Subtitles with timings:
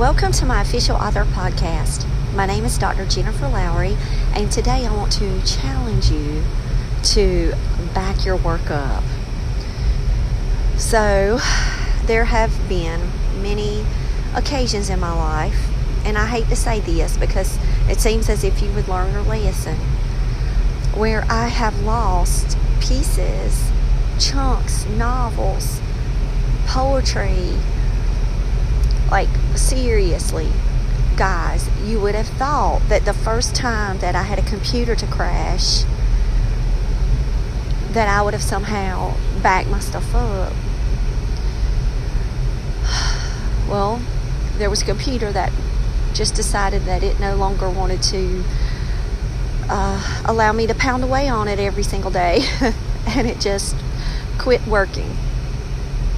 [0.00, 2.06] Welcome to my official author podcast.
[2.34, 3.04] My name is Dr.
[3.04, 3.98] Jennifer Lowry,
[4.34, 6.42] and today I want to challenge you
[7.02, 7.52] to
[7.92, 9.04] back your work up.
[10.78, 11.38] So,
[12.06, 13.10] there have been
[13.42, 13.84] many
[14.34, 15.68] occasions in my life,
[16.06, 19.22] and I hate to say this because it seems as if you would learn a
[19.22, 19.76] lesson,
[20.94, 23.70] where I have lost pieces,
[24.18, 25.78] chunks, novels,
[26.64, 27.52] poetry,
[29.10, 30.48] like, seriously,
[31.16, 35.06] guys, you would have thought that the first time that I had a computer to
[35.06, 35.82] crash,
[37.92, 40.52] that I would have somehow backed my stuff up.
[43.68, 44.02] Well,
[44.58, 45.52] there was a computer that
[46.12, 48.42] just decided that it no longer wanted to
[49.68, 52.40] uh, allow me to pound away on it every single day,
[53.06, 53.76] and it just
[54.38, 55.16] quit working.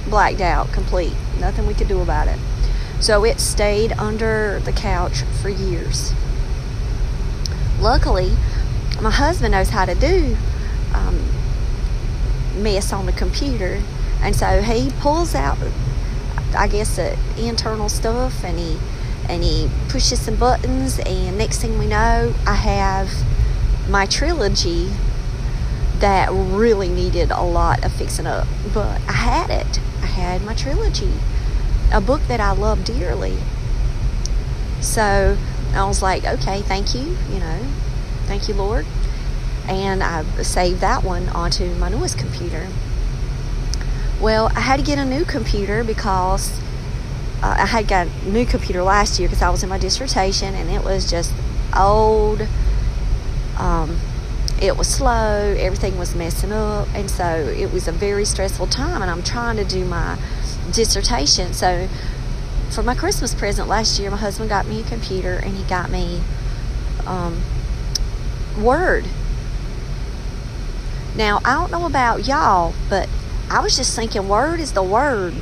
[0.09, 1.13] Blacked out, complete.
[1.39, 2.39] Nothing we could do about it.
[3.03, 6.13] So it stayed under the couch for years.
[7.81, 8.31] Luckily,
[9.01, 10.37] my husband knows how to do
[10.93, 11.19] um,
[12.55, 13.81] mess on the computer,
[14.21, 15.57] and so he pulls out,
[16.57, 18.79] I guess, the internal stuff, and he
[19.27, 23.11] and he pushes some buttons, and next thing we know, I have
[23.89, 24.89] my trilogy
[25.99, 29.81] that really needed a lot of fixing up, but I had it.
[30.01, 31.11] I had my trilogy
[31.93, 33.37] a book that I love dearly.
[34.81, 35.37] So
[35.73, 37.59] I was like, okay, thank you, you know,
[38.25, 38.85] thank you, Lord.
[39.67, 42.67] And I saved that one onto my newest computer.
[44.19, 46.59] Well, I had to get a new computer because
[47.41, 50.53] uh, I had got a new computer last year because I was in my dissertation
[50.55, 51.31] and it was just
[51.77, 52.45] old.
[53.57, 53.99] Um,
[54.61, 59.01] it was slow, everything was messing up, and so it was a very stressful time.
[59.01, 60.17] And I'm trying to do my
[60.71, 61.53] dissertation.
[61.53, 61.87] So
[62.71, 65.89] for my Christmas present last year, my husband got me a computer and he got
[65.89, 66.21] me
[67.05, 67.41] um,
[68.59, 69.05] Word.
[71.15, 73.07] Now, I don't know about y'all, but
[73.49, 75.33] I was just thinking Word is the Word,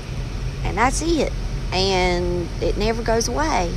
[0.64, 1.32] and that's it.
[1.72, 3.72] And it never goes away.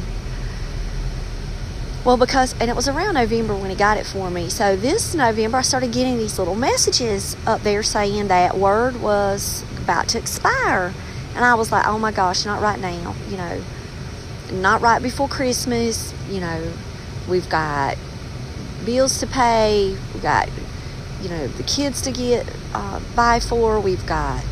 [2.04, 4.50] Well, because, and it was around November when he got it for me.
[4.50, 9.64] So this November, I started getting these little messages up there saying that Word was
[9.78, 10.92] about to expire.
[11.34, 13.62] And I was like, oh my gosh, not right now, you know,
[14.52, 16.72] not right before Christmas, you know,
[17.28, 17.96] we've got
[18.84, 20.48] bills to pay, we've got,
[21.22, 24.44] you know, the kids to get uh, by for, we've got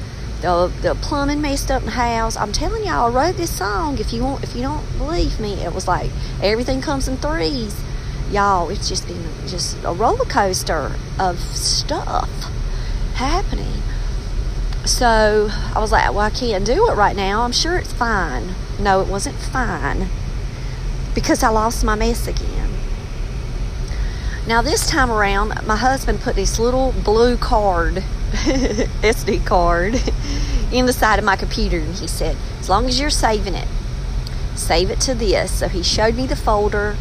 [0.42, 2.36] the, the plumbing messed up in the house.
[2.36, 3.98] I'm telling y'all, I wrote this song.
[3.98, 6.10] If you want, if you don't believe me, it was like
[6.42, 7.80] everything comes in threes.
[8.30, 12.28] Y'all, it's just been just a roller coaster of stuff
[13.14, 13.82] happening.
[14.84, 17.42] So I was like, well, I can't do it right now.
[17.42, 18.54] I'm sure it's fine.
[18.80, 20.08] No, it wasn't fine
[21.14, 22.70] because I lost my mess again.
[24.46, 27.96] Now, this time around, my husband put this little blue card,
[28.32, 29.94] SD card,
[30.72, 33.68] in the side of my computer, and he said, as long as you're saving it,
[34.56, 35.52] save it to this.
[35.52, 36.96] So he showed me the folder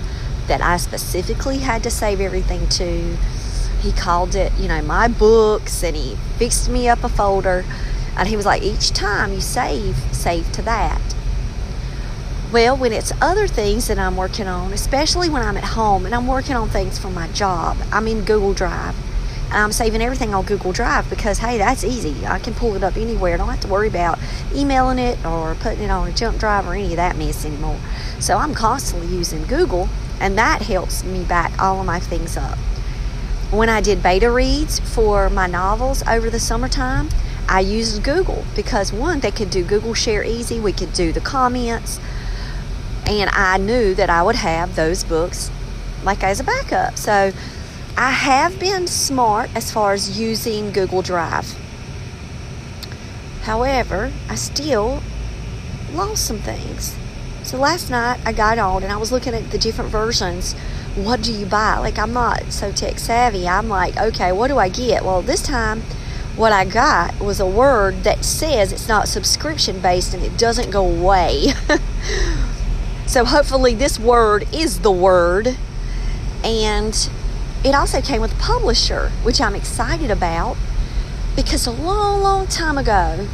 [0.47, 3.17] that I specifically had to save everything to
[3.81, 7.65] he called it, you know, my books, and he fixed me up a folder.
[8.15, 11.01] And he was like, each time you save, save to that.
[12.51, 16.13] Well, when it's other things that I'm working on, especially when I'm at home and
[16.13, 18.95] I'm working on things for my job, I'm in Google Drive.
[19.45, 22.25] And I'm saving everything on Google Drive because, hey, that's easy.
[22.25, 23.35] I can pull it up anywhere.
[23.35, 24.19] I don't have to worry about
[24.53, 27.79] emailing it or putting it on a jump drive or any of that mess anymore.
[28.19, 29.87] So I'm constantly using Google,
[30.19, 32.57] and that helps me back all of my things up
[33.51, 37.09] when I did beta reads for my novels over the summertime,
[37.49, 41.19] I used Google because one, they could do Google Share Easy, we could do the
[41.19, 41.99] comments,
[43.05, 45.51] and I knew that I would have those books
[46.03, 46.97] like as a backup.
[46.97, 47.33] So
[47.97, 51.57] I have been smart as far as using Google Drive.
[53.41, 55.03] However, I still
[55.91, 56.95] lost some things.
[57.43, 60.55] So last night I got on and I was looking at the different versions
[60.95, 61.77] what do you buy?
[61.77, 63.47] Like, I'm not so tech savvy.
[63.47, 65.03] I'm like, okay, what do I get?
[65.03, 65.81] Well, this time,
[66.35, 70.69] what I got was a word that says it's not subscription based and it doesn't
[70.71, 71.53] go away.
[73.07, 75.57] so, hopefully, this word is the word.
[76.43, 77.09] And
[77.63, 80.57] it also came with a publisher, which I'm excited about
[81.35, 83.27] because a long, long time ago,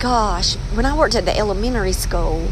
[0.00, 2.48] gosh, when I worked at the elementary school,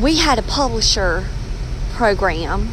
[0.00, 1.26] we had a publisher
[2.00, 2.66] program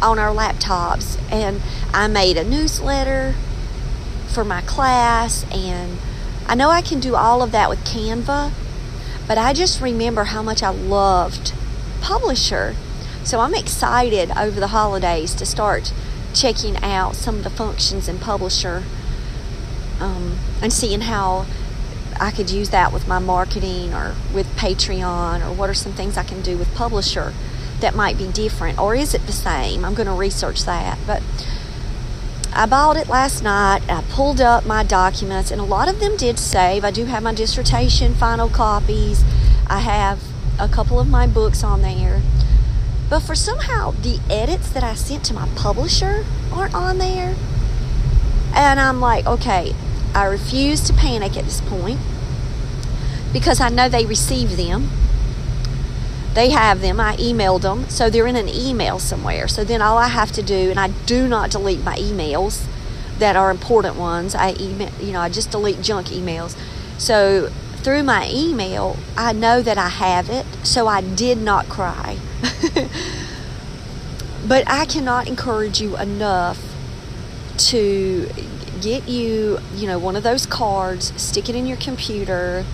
[0.00, 1.60] on our laptops and
[1.92, 3.34] I made a newsletter
[4.26, 5.98] for my class and
[6.46, 8.50] I know I can do all of that with Canva
[9.28, 11.52] But I just remember how much I loved
[12.00, 12.74] Publisher.
[13.22, 15.92] So I'm excited over the holidays to start
[16.32, 18.82] checking out some of the functions in Publisher
[20.00, 21.44] um, and seeing how
[22.18, 26.16] I could use that with my marketing or with Patreon or what are some things
[26.16, 27.34] I can do with Publisher
[27.82, 29.84] that might be different or is it the same?
[29.84, 30.98] I'm going to research that.
[31.06, 31.22] But
[32.54, 33.82] I bought it last night.
[33.88, 36.84] I pulled up my documents and a lot of them did save.
[36.84, 39.24] I do have my dissertation final copies.
[39.68, 40.22] I have
[40.58, 42.22] a couple of my books on there.
[43.08, 47.36] But for somehow the edits that I sent to my publisher aren't on there.
[48.54, 49.74] And I'm like, okay,
[50.14, 52.00] I refuse to panic at this point
[53.32, 54.90] because I know they received them.
[56.34, 56.98] They have them.
[56.98, 57.88] I emailed them.
[57.88, 59.48] So they're in an email somewhere.
[59.48, 62.66] So then all I have to do, and I do not delete my emails
[63.18, 64.34] that are important ones.
[64.34, 66.56] I email, you know, I just delete junk emails.
[66.98, 70.46] So through my email, I know that I have it.
[70.62, 72.16] So I did not cry.
[74.46, 76.60] but I cannot encourage you enough
[77.58, 78.28] to
[78.80, 82.64] get you, you know, one of those cards, stick it in your computer,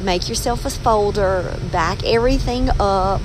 [0.00, 3.20] make yourself a folder, back everything up.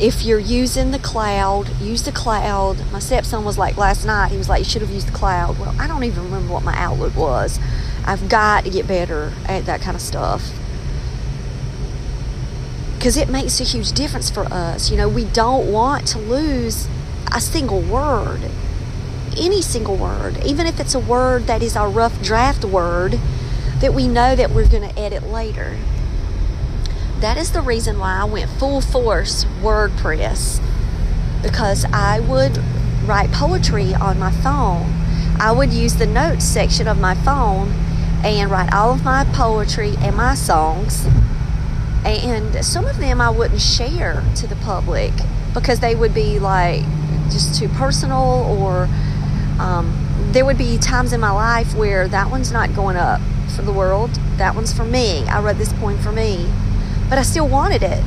[0.00, 2.90] If you're using the cloud, use the cloud.
[2.90, 5.58] My stepson was like last night, he was like, You should have used the cloud.
[5.58, 7.60] Well, I don't even remember what my Outlook was.
[8.04, 10.50] I've got to get better at that kind of stuff.
[12.96, 14.90] Because it makes a huge difference for us.
[14.90, 16.88] You know, we don't want to lose
[17.34, 18.40] a single word
[19.36, 23.18] any single word, even if it's a word that is our rough draft word
[23.82, 25.76] that we know that we're going to edit later.
[27.18, 30.62] That is the reason why I went full force WordPress
[31.42, 32.58] because I would
[33.04, 34.86] write poetry on my phone.
[35.40, 37.70] I would use the notes section of my phone
[38.24, 41.04] and write all of my poetry and my songs.
[42.04, 45.12] And some of them I wouldn't share to the public
[45.54, 46.84] because they would be like
[47.30, 48.88] just too personal or
[49.58, 53.20] um, there would be times in my life where that one's not going up
[53.54, 54.10] for the world.
[54.36, 55.24] That one's for me.
[55.26, 56.48] I wrote this poem for me.
[57.08, 58.02] But I still wanted it.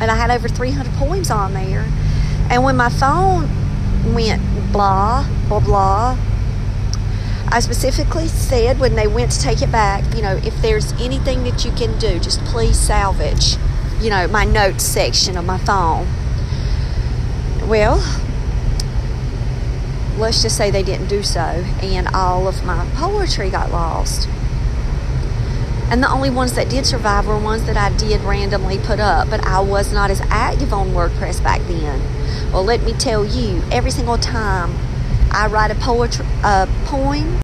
[0.00, 1.86] And I had over 300 poems on there.
[2.50, 3.48] And when my phone
[4.14, 4.42] went
[4.72, 6.18] blah, blah, blah,
[7.50, 11.44] I specifically said when they went to take it back, you know, if there's anything
[11.44, 13.56] that you can do, just please salvage,
[14.00, 16.06] you know, my notes section of my phone.
[17.66, 17.96] Well,
[20.18, 24.28] let's just say they didn't do so, and all of my poetry got lost.
[25.90, 29.30] And the only ones that did survive were ones that I did randomly put up,
[29.30, 32.00] but I was not as active on WordPress back then.
[32.52, 34.76] Well, let me tell you, every single time
[35.32, 36.26] I write a poetry
[36.84, 37.40] poem.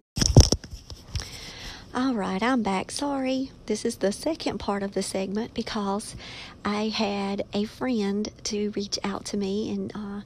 [1.95, 2.91] All right, I'm back.
[2.91, 3.51] Sorry.
[3.65, 6.15] This is the second part of the segment because
[6.63, 10.21] I had a friend to reach out to me and uh,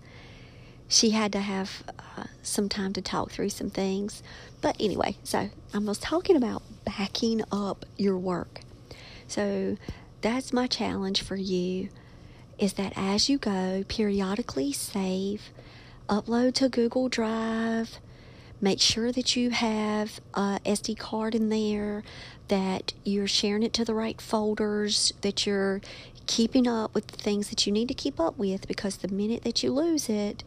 [0.89, 1.83] she had to have
[2.18, 4.21] uh, some time to talk through some things.
[4.59, 8.62] But anyway, so I was talking about backing up your work.
[9.27, 9.77] So
[10.21, 11.89] that's my challenge for you
[12.57, 15.50] is that as you go, periodically save,
[16.09, 18.00] upload to Google Drive,
[18.59, 22.03] make sure that you have a SD card in there,
[22.50, 25.80] that you're sharing it to the right folders, that you're
[26.25, 29.43] keeping up with the things that you need to keep up with because the minute
[29.43, 30.43] that you lose it,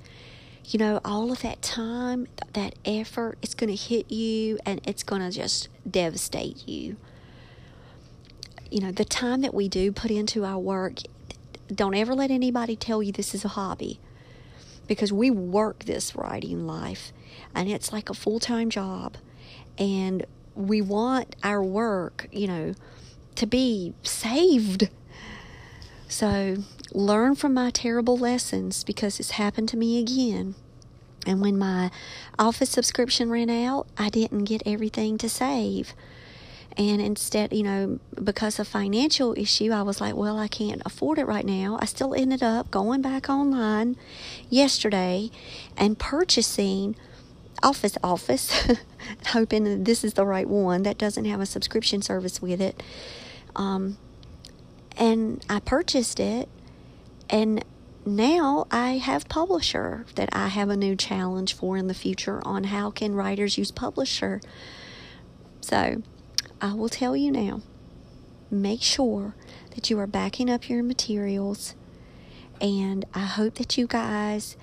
[0.65, 5.03] you know, all of that time, that effort, it's going to hit you and it's
[5.03, 6.97] going to just devastate you.
[8.71, 10.99] You know, the time that we do put into our work,
[11.73, 13.99] don't ever let anybody tell you this is a hobby
[14.87, 17.13] because we work this writing life
[17.55, 19.17] and it's like a full time job.
[19.79, 22.75] And we want our work, you know,
[23.37, 24.89] to be saved.
[26.09, 26.57] So
[26.95, 30.55] learn from my terrible lessons because it's happened to me again.
[31.27, 31.91] And when my
[32.39, 35.95] office subscription ran out, I didn't get everything to save.
[36.77, 41.19] And instead, you know, because of financial issue, I was like, well, I can't afford
[41.19, 41.79] it right now.
[41.81, 43.97] I still ended up going back online
[44.49, 45.31] yesterday
[45.77, 46.97] and purchasing
[47.63, 48.69] Office Office,
[49.29, 52.83] hoping this is the right one that doesn't have a subscription service with it.
[53.55, 53.99] Um,
[54.97, 56.49] and I purchased it
[57.29, 57.65] and
[58.05, 62.65] now I have Publisher that I have a new challenge for in the future on
[62.65, 64.41] how can writers use Publisher.
[65.61, 66.03] So
[66.61, 67.61] I will tell you now
[68.51, 69.35] make sure
[69.75, 71.75] that you are backing up your materials.
[72.61, 74.57] And I hope that you guys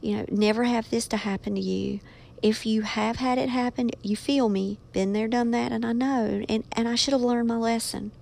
[0.00, 2.00] you know never have this to happen to you.
[2.42, 4.78] If you have had it happen you feel me.
[4.92, 6.44] Been there done that and I know.
[6.48, 8.12] And and I should have learned my lesson.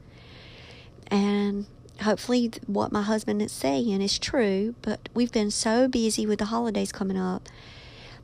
[1.08, 1.66] And
[2.02, 6.46] hopefully, what my husband is saying is true, but we've been so busy with the
[6.46, 7.48] holidays coming up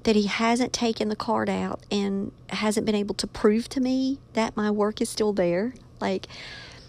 [0.03, 4.19] that he hasn't taken the card out and hasn't been able to prove to me
[4.33, 5.75] that my work is still there.
[6.01, 6.27] Like,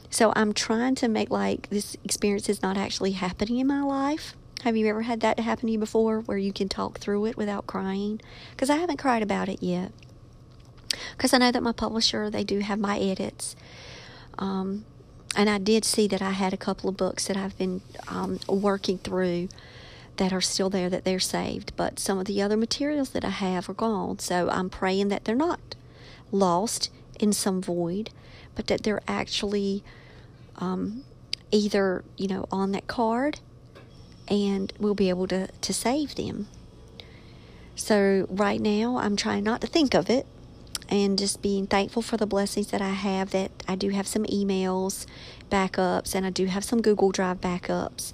[0.10, 4.36] so I'm trying to make like this experience is not actually happening in my life.
[4.64, 7.36] Have you ever had that happen to you before where you can talk through it
[7.36, 8.22] without crying?
[8.52, 9.92] Because I haven't cried about it yet.
[11.18, 13.56] Because I know that my publisher, they do have my edits.
[14.38, 14.86] Um,
[15.36, 18.40] and I did see that I had a couple of books that I've been um,
[18.48, 19.50] working through
[20.18, 21.74] that are still there, that they're saved.
[21.76, 24.20] But some of the other materials that I have are gone.
[24.20, 25.76] So I'm praying that they're not
[26.32, 28.10] lost in some void,
[28.56, 29.84] but that they're actually
[30.58, 31.04] um,
[31.52, 33.40] either, you know, on that card
[34.28, 36.48] and we'll be able to, to save them.
[37.76, 40.26] So right now, I'm trying not to think of it
[40.92, 43.32] and just being thankful for the blessings that I have.
[43.32, 45.08] That I do have some emails
[45.50, 48.14] backups and I do have some Google Drive backups.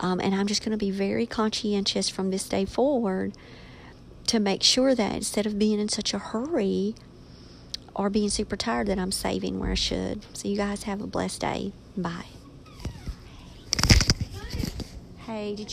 [0.00, 3.34] Um, and I'm just going to be very conscientious from this day forward
[4.28, 6.94] to make sure that instead of being in such a hurry
[7.94, 10.24] or being super tired, that I'm saving where I should.
[10.36, 11.72] So, you guys have a blessed day.
[11.96, 12.26] Bye.
[15.26, 15.72] Hey, did you?